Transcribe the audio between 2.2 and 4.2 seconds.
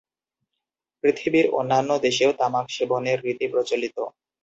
তামাক সেবনের রীতি প্রচলিত।